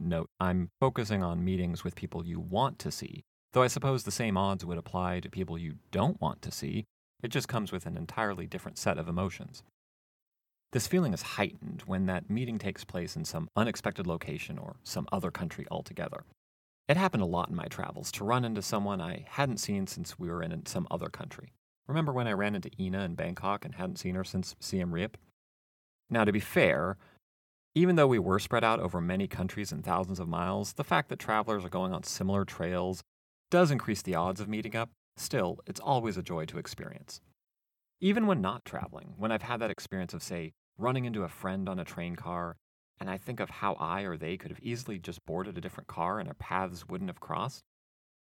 [0.00, 4.10] Note, I'm focusing on meetings with people you want to see, though I suppose the
[4.10, 6.86] same odds would apply to people you don't want to see.
[7.22, 9.62] It just comes with an entirely different set of emotions.
[10.72, 15.06] This feeling is heightened when that meeting takes place in some unexpected location or some
[15.12, 16.24] other country altogether.
[16.88, 20.18] It happened a lot in my travels to run into someone I hadn't seen since
[20.18, 21.52] we were in some other country.
[21.90, 25.16] Remember when I ran into Ina in Bangkok and hadn't seen her since Siem Reap?
[26.08, 26.96] Now, to be fair,
[27.74, 31.08] even though we were spread out over many countries and thousands of miles, the fact
[31.08, 33.02] that travelers are going on similar trails
[33.50, 34.90] does increase the odds of meeting up.
[35.16, 37.20] Still, it's always a joy to experience.
[38.00, 41.68] Even when not traveling, when I've had that experience of, say, running into a friend
[41.68, 42.54] on a train car,
[43.00, 45.88] and I think of how I or they could have easily just boarded a different
[45.88, 47.64] car and our paths wouldn't have crossed,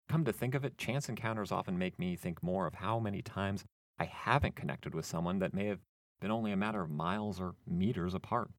[0.10, 3.22] Come to think of it, chance encounters often make me think more of how many
[3.22, 3.66] times
[4.00, 5.80] I haven't connected with someone that may have
[6.22, 8.50] been only a matter of miles or meters apart.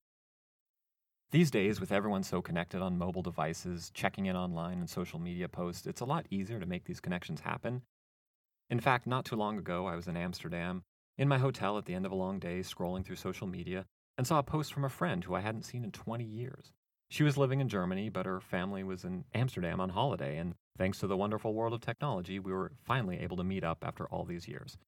[1.31, 5.49] These days, with everyone so connected on mobile devices, checking in online and social media
[5.49, 7.83] posts, it's a lot easier to make these connections happen.
[8.71, 10.83] In fact, not too long ago, I was in Amsterdam,
[11.17, 13.85] in my hotel at the end of a long day, scrolling through social media,
[14.17, 16.73] and saw a post from a friend who I hadn't seen in 20 years.
[17.11, 20.99] She was living in Germany, but her family was in Amsterdam on holiday, and thanks
[21.01, 24.25] to the wonderful world of technology, we were finally able to meet up after all
[24.25, 24.79] these years.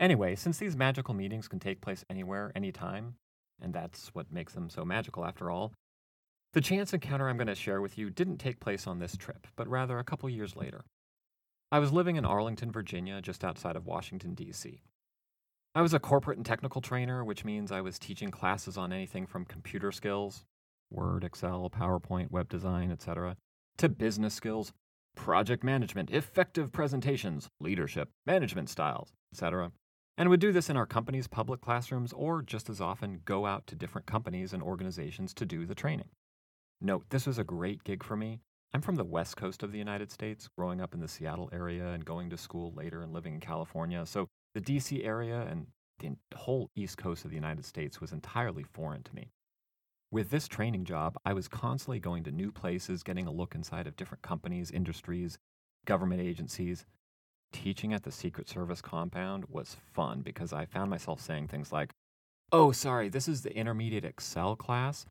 [0.00, 3.14] Anyway, since these magical meetings can take place anywhere, anytime,
[3.60, 5.72] and that's what makes them so magical after all,
[6.54, 9.46] the chance encounter I'm going to share with you didn't take place on this trip,
[9.56, 10.84] but rather a couple years later.
[11.70, 14.80] I was living in Arlington, Virginia, just outside of Washington, D.C.
[15.74, 19.26] I was a corporate and technical trainer, which means I was teaching classes on anything
[19.26, 20.44] from computer skills,
[20.90, 23.36] Word, Excel, PowerPoint, web design, etc.,
[23.78, 24.72] to business skills,
[25.14, 29.72] project management, effective presentations, leadership, management styles, etc.
[30.16, 33.66] And would do this in our company's public classrooms or just as often go out
[33.68, 36.08] to different companies and organizations to do the training.
[36.80, 38.40] Note, this was a great gig for me,
[38.72, 41.88] I'm from the west coast of the United States, growing up in the Seattle area
[41.88, 44.06] and going to school later and living in California.
[44.06, 45.66] So the DC area and
[45.98, 49.30] the whole east coast of the United States was entirely foreign to me.
[50.12, 53.86] With this training job, I was constantly going to new places, getting a look inside
[53.86, 55.38] of different companies, industries,
[55.84, 56.84] government agencies.
[57.52, 61.92] Teaching at the Secret Service compound was fun because I found myself saying things like,
[62.50, 65.06] Oh, sorry, this is the intermediate Excel class.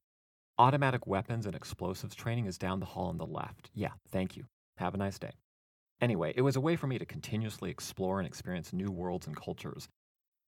[0.58, 3.70] Automatic weapons and explosives training is down the hall on the left.
[3.74, 4.48] Yeah, thank you.
[4.76, 5.32] Have a nice day.
[6.02, 9.36] Anyway, it was a way for me to continuously explore and experience new worlds and
[9.38, 9.88] cultures.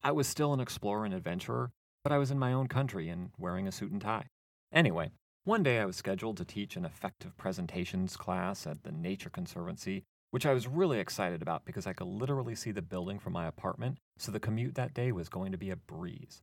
[0.03, 1.71] I was still an explorer and adventurer,
[2.03, 4.25] but I was in my own country and wearing a suit and tie.
[4.73, 5.11] Anyway,
[5.43, 10.03] one day I was scheduled to teach an effective presentations class at the Nature Conservancy,
[10.29, 13.47] which I was really excited about because I could literally see the building from my
[13.47, 16.41] apartment, so the commute that day was going to be a breeze.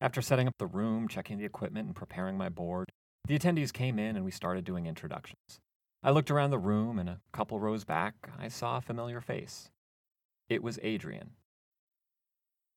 [0.00, 2.90] After setting up the room, checking the equipment, and preparing my board,
[3.26, 5.60] the attendees came in and we started doing introductions.
[6.02, 9.70] I looked around the room, and a couple rows back, I saw a familiar face.
[10.48, 11.30] It was Adrian.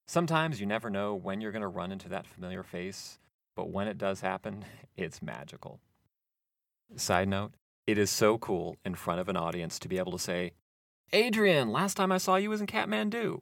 [0.07, 3.19] Sometimes you never know when you're going to run into that familiar face,
[3.55, 4.65] but when it does happen,
[4.97, 5.79] it's magical.
[6.95, 7.53] Side note,
[7.87, 10.51] it is so cool in front of an audience to be able to say,
[11.11, 13.41] Adrian, last time I saw you was in Kathmandu.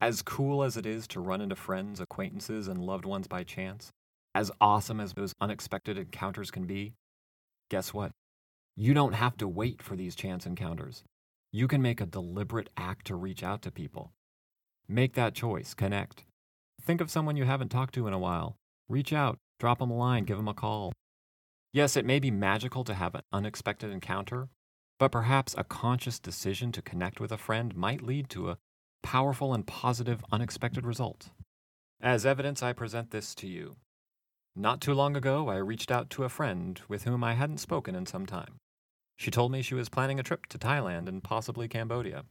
[0.00, 3.92] As cool as it is to run into friends, acquaintances, and loved ones by chance,
[4.34, 6.94] as awesome as those unexpected encounters can be,
[7.70, 8.12] guess what?
[8.76, 11.02] You don't have to wait for these chance encounters.
[11.50, 14.12] You can make a deliberate act to reach out to people.
[14.88, 16.24] Make that choice, connect.
[16.82, 18.56] Think of someone you haven't talked to in a while.
[18.88, 20.92] Reach out, drop them a line, give them a call.
[21.72, 24.48] Yes, it may be magical to have an unexpected encounter,
[24.98, 28.58] but perhaps a conscious decision to connect with a friend might lead to a
[29.02, 31.30] powerful and positive unexpected result.
[32.00, 33.76] As evidence, I present this to you.
[34.54, 37.94] Not too long ago, I reached out to a friend with whom I hadn't spoken
[37.94, 38.56] in some time.
[39.16, 42.24] She told me she was planning a trip to Thailand and possibly Cambodia.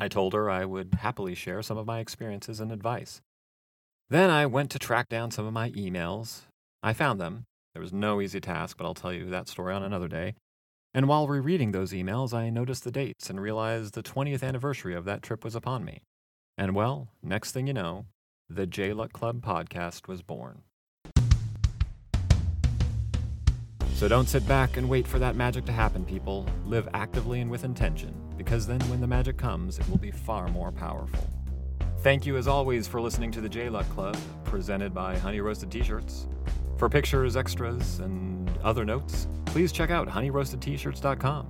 [0.00, 3.20] I told her I would happily share some of my experiences and advice.
[4.10, 6.42] Then I went to track down some of my emails.
[6.82, 7.44] I found them.
[7.72, 10.34] There was no easy task, but I'll tell you that story on another day.
[10.94, 15.06] And while rereading those emails, I noticed the dates and realized the 20th anniversary of
[15.06, 16.02] that trip was upon me.
[16.58, 18.04] And well, next thing you know,
[18.50, 20.62] the J Luck Club podcast was born.
[23.94, 26.46] So don't sit back and wait for that magic to happen, people.
[26.66, 30.48] Live actively and with intention, because then when the magic comes, it will be far
[30.48, 31.26] more powerful.
[32.00, 35.70] Thank you as always for listening to the J Luck Club, presented by Honey Roasted
[35.70, 36.26] T-shirts.
[36.76, 41.46] For pictures, extras, and other notes, please check out honeyroastedtshirts.com.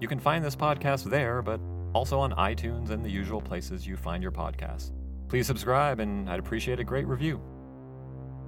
[0.00, 1.60] You can find this podcast there, but
[1.92, 4.90] also on iTunes and the usual places you find your podcasts.
[5.28, 7.40] Please subscribe, and I'd appreciate a great review.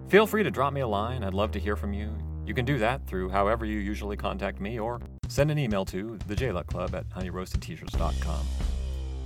[0.08, 1.22] Feel free to drop me a line.
[1.22, 2.16] I'd love to hear from you.
[2.44, 6.18] You can do that through however you usually contact me or send an email to
[6.28, 8.46] thejluckclub at honeyroastedtshirts.com.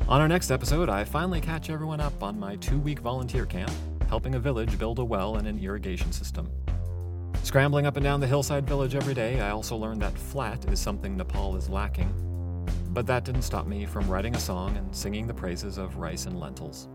[0.08, 3.72] On our next episode, I finally catch everyone up on my two week volunteer camp,
[4.08, 6.50] helping a village build a well and an irrigation system.
[7.42, 10.78] Scrambling up and down the hillside village every day, I also learned that flat is
[10.80, 12.12] something Nepal is lacking.
[12.90, 16.26] But that didn't stop me from writing a song and singing the praises of rice
[16.26, 16.88] and lentils.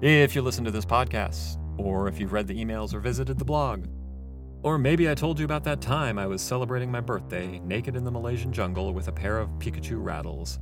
[0.00, 3.44] If you listen to this podcast, or if you've read the emails or visited the
[3.44, 3.86] blog,
[4.62, 8.04] or maybe I told you about that time I was celebrating my birthday naked in
[8.04, 10.58] the Malaysian jungle with a pair of Pikachu rattles.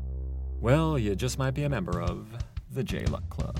[0.60, 2.28] Well, you just might be a member of
[2.70, 3.58] the J Luck Club.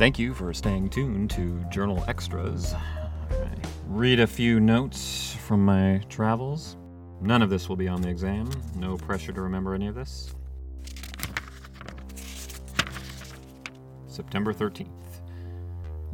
[0.00, 2.72] Thank you for staying tuned to Journal Extras.
[2.72, 3.50] I
[3.86, 6.78] read a few notes from my travels.
[7.20, 8.48] None of this will be on the exam.
[8.74, 10.34] No pressure to remember any of this.
[14.06, 14.88] September 13th.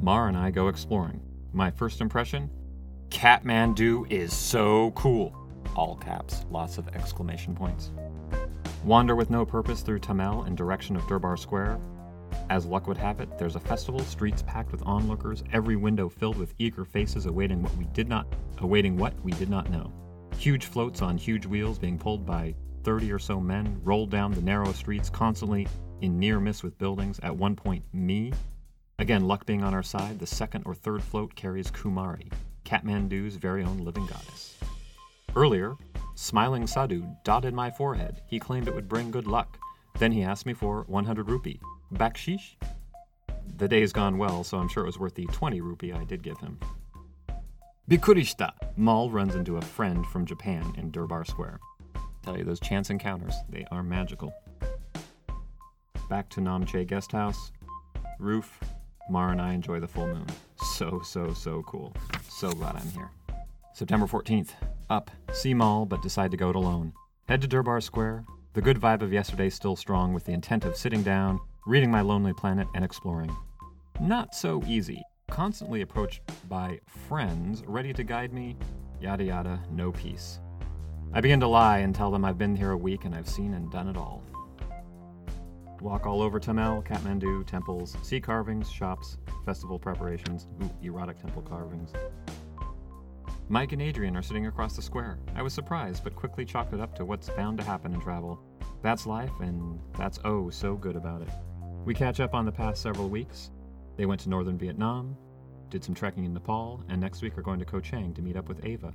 [0.00, 1.20] Mar and I go exploring.
[1.52, 2.50] My first impression
[3.10, 5.32] Kathmandu is so cool.
[5.76, 7.92] All caps, lots of exclamation points.
[8.82, 11.78] Wander with no purpose through Thamel in direction of Durbar Square,
[12.50, 16.38] as luck would have it, there's a festival, streets packed with onlookers, every window filled
[16.38, 18.26] with eager faces awaiting what we did not
[18.58, 19.92] awaiting what we did not know.
[20.38, 24.42] Huge floats on huge wheels being pulled by 30 or so men rolled down the
[24.42, 25.66] narrow streets, constantly
[26.02, 27.18] in near miss with buildings.
[27.22, 28.32] At one point, me.
[28.98, 32.32] Again, luck being on our side, the second or third float carries Kumari,
[32.64, 34.56] Kathmandu's very own living goddess.
[35.34, 35.74] Earlier,
[36.14, 38.22] smiling Sadhu dotted my forehead.
[38.26, 39.58] He claimed it would bring good luck.
[39.98, 41.60] Then he asked me for 100 rupee.
[41.96, 42.56] Bakshish?
[43.56, 46.22] The day's gone well, so I'm sure it was worth the 20 rupee I did
[46.22, 46.58] give him.
[47.90, 48.52] Bikurishita!
[48.76, 51.60] Mal runs into a friend from Japan in Durbar Square.
[52.22, 54.34] Tell you, those chance encounters, they are magical.
[56.10, 57.52] Back to Namche Guest House.
[58.18, 58.60] Roof,
[59.08, 60.26] Mar and I enjoy the full moon.
[60.74, 61.94] So, so, so cool.
[62.28, 63.10] So glad I'm here.
[63.72, 64.50] September 14th.
[64.90, 66.92] Up, see Mall, but decide to go it alone.
[67.28, 68.24] Head to Durbar Square.
[68.54, 72.00] The good vibe of yesterday still strong with the intent of sitting down, reading my
[72.00, 73.36] lonely planet, and exploring.
[74.00, 75.02] Not so easy.
[75.28, 78.56] Constantly approached by friends ready to guide me,
[79.00, 80.38] yada yada, no peace.
[81.12, 83.54] I begin to lie and tell them I've been here a week and I've seen
[83.54, 84.22] and done it all.
[85.80, 91.92] Walk all over Thamel, Kathmandu, temples, see carvings, shops, festival preparations, ooh, erotic temple carvings.
[93.48, 95.18] Mike and Adrian are sitting across the square.
[95.34, 98.40] I was surprised, but quickly chalked it up to what's bound to happen in travel.
[98.82, 101.28] That's life, and that's oh so good about it.
[101.86, 103.52] We catch up on the past several weeks.
[103.96, 105.16] They went to northern Vietnam,
[105.70, 108.36] did some trekking in Nepal, and next week are going to Koh Chang to meet
[108.36, 108.92] up with Ava.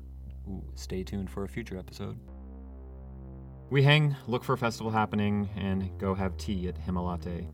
[0.50, 2.20] Ooh, stay tuned for a future episode.
[3.70, 7.48] We hang, look for a festival happening, and go have tea at Himalate.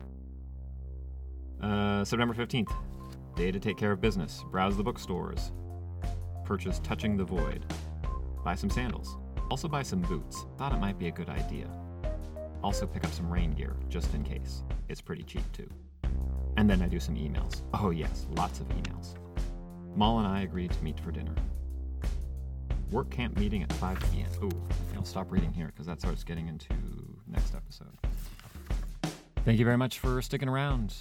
[1.62, 2.72] Uh, September 15th.
[3.36, 4.44] Day to take care of business.
[4.50, 5.52] Browse the bookstores.
[6.44, 7.64] Purchase Touching the Void.
[8.42, 9.16] Buy some sandals.
[9.52, 10.46] Also buy some boots.
[10.56, 11.68] Thought it might be a good idea.
[12.62, 14.62] Also pick up some rain gear, just in case.
[14.88, 15.68] It's pretty cheap too.
[16.56, 17.62] And then I do some emails.
[17.74, 19.14] Oh yes, lots of emails.
[19.96, 21.34] Mal and I agreed to meet for dinner.
[22.90, 24.28] Work camp meeting at 5 p.m.
[24.42, 24.50] Oh,
[24.96, 26.74] I'll stop reading here because that starts getting into
[27.26, 27.96] next episode.
[29.44, 30.94] Thank you very much for sticking around.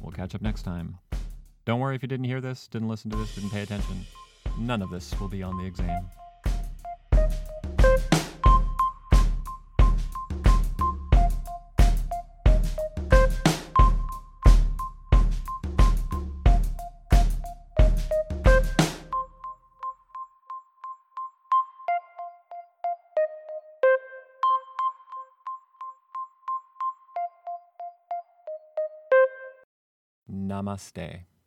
[0.00, 0.98] We'll catch up next time.
[1.64, 4.04] Don't worry if you didn't hear this, didn't listen to this, didn't pay attention.
[4.58, 6.08] None of this will be on the exam.
[30.60, 31.30] Namaste.